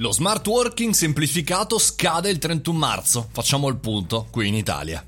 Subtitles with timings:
[0.00, 3.28] Lo smart working semplificato scade il 31 marzo.
[3.32, 5.04] Facciamo il punto qui in Italia.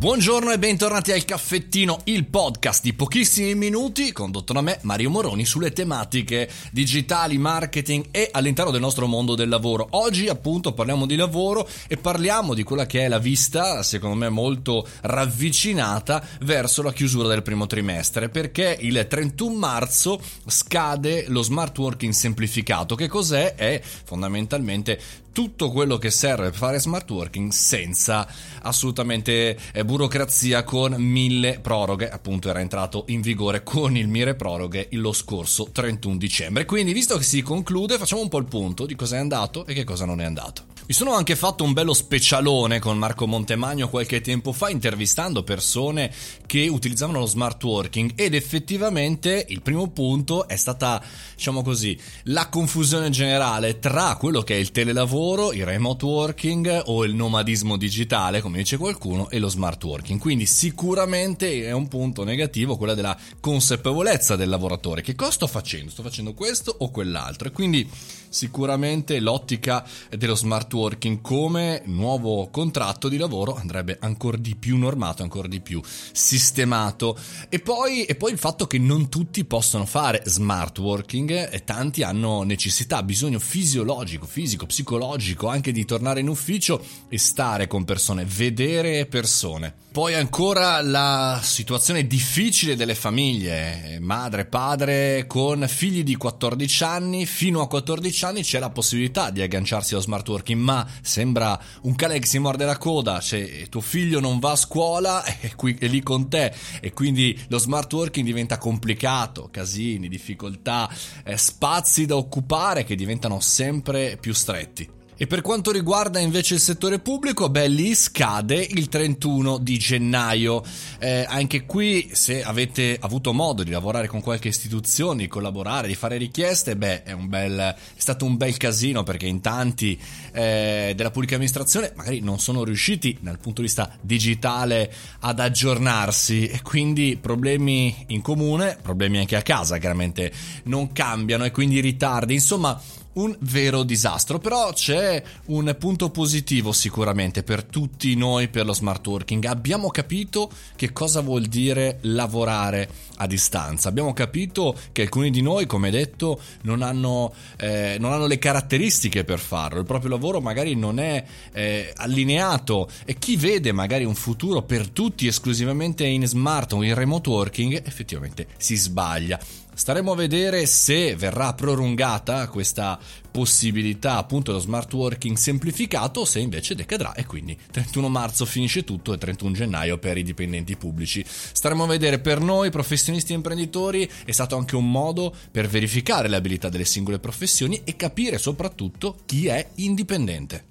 [0.00, 5.44] Buongiorno e bentornati al Caffettino, il podcast di pochissimi minuti condotto da me, Mario Moroni,
[5.44, 9.88] sulle tematiche digitali, marketing e all'interno del nostro mondo del lavoro.
[9.90, 14.30] Oggi appunto parliamo di lavoro e parliamo di quella che è la vista, secondo me
[14.30, 21.76] molto ravvicinata, verso la chiusura del primo trimestre, perché il 31 marzo scade lo smart
[21.76, 22.94] working semplificato.
[22.94, 23.54] Che cos'è?
[23.54, 24.98] È fondamentalmente
[25.40, 28.28] tutto quello che serve per fare smart working senza
[28.60, 32.10] assolutamente eh, burocrazia con mille proroghe.
[32.10, 36.66] Appunto era entrato in vigore con il mire proroghe lo scorso 31 dicembre.
[36.66, 39.72] Quindi visto che si conclude facciamo un po' il punto di cosa è andato e
[39.72, 43.88] che cosa non è andato mi sono anche fatto un bello specialone con Marco Montemagno
[43.88, 46.12] qualche tempo fa intervistando persone
[46.46, 51.00] che utilizzavano lo smart working ed effettivamente il primo punto è stata,
[51.36, 57.04] diciamo così, la confusione generale tra quello che è il telelavoro, il remote working o
[57.04, 60.18] il nomadismo digitale, come dice qualcuno, e lo smart working.
[60.18, 65.02] Quindi sicuramente è un punto negativo quella della consapevolezza del lavoratore.
[65.02, 65.92] Che cosa sto facendo?
[65.92, 67.46] Sto facendo questo o quell'altro?
[67.46, 67.88] E quindi
[68.28, 70.78] sicuramente l'ottica dello smart working
[71.20, 75.80] come nuovo contratto di lavoro andrebbe ancora di più normato, ancora di più
[76.12, 77.18] sistemato.
[77.48, 82.02] E poi, e poi il fatto che non tutti possono fare smart working e tanti
[82.02, 88.24] hanno necessità, bisogno fisiologico, fisico, psicologico anche di tornare in ufficio e stare con persone,
[88.24, 89.74] vedere persone.
[89.92, 97.60] Poi ancora la situazione difficile delle famiglie, madre, padre con figli di 14 anni, fino
[97.60, 102.20] a 14 anni c'è la possibilità di agganciarsi allo smart working, ma sembra un cane
[102.20, 105.88] che si morde la coda, cioè tuo figlio non va a scuola è, qui, è
[105.88, 110.88] lì con te e quindi lo smart working diventa complicato, casini, difficoltà,
[111.24, 114.99] eh, spazi da occupare che diventano sempre più stretti.
[115.22, 120.62] E per quanto riguarda invece il settore pubblico, beh, lì scade il 31 di gennaio.
[120.98, 125.94] Eh, anche qui, se avete avuto modo di lavorare con qualche istituzione, di collaborare, di
[125.94, 130.00] fare richieste, beh, è, bel, è stato un bel casino perché in tanti
[130.32, 136.46] eh, della pubblica amministrazione magari non sono riusciti dal punto di vista digitale ad aggiornarsi
[136.46, 140.32] e quindi problemi in comune, problemi anche a casa, chiaramente
[140.62, 142.32] non cambiano e quindi ritardi.
[142.32, 142.80] Insomma,
[143.12, 149.04] un vero disastro, però c'è un punto positivo sicuramente per tutti noi per lo smart
[149.06, 149.44] working.
[149.46, 153.88] Abbiamo capito che cosa vuol dire lavorare a distanza.
[153.88, 159.24] Abbiamo capito che alcuni di noi, come detto, non hanno, eh, non hanno le caratteristiche
[159.24, 159.80] per farlo.
[159.80, 164.88] Il proprio lavoro magari non è eh, allineato e chi vede magari un futuro per
[164.88, 169.38] tutti esclusivamente in smart o in remote working effettivamente si sbaglia.
[169.74, 172.98] Staremo a vedere se verrà prolungata questa
[173.30, 178.84] possibilità appunto dello smart working semplificato o se invece decadrà e quindi 31 marzo finisce
[178.84, 181.24] tutto e 31 gennaio per i dipendenti pubblici.
[181.26, 186.28] Staremo a vedere per noi professionisti e imprenditori è stato anche un modo per verificare
[186.28, 190.69] le abilità delle singole professioni e capire soprattutto chi è indipendente.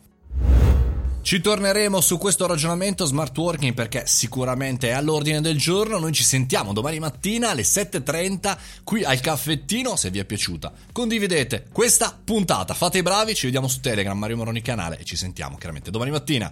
[1.30, 6.00] Ci torneremo su questo ragionamento smart working perché sicuramente è all'ordine del giorno.
[6.00, 9.96] Noi ci sentiamo domani mattina alle 7.30 qui al caffettino.
[9.96, 12.74] Se vi è piaciuta, condividete questa puntata.
[12.74, 16.10] Fate i bravi, ci vediamo su Telegram, Mario Moroni canale e ci sentiamo chiaramente domani
[16.10, 16.52] mattina.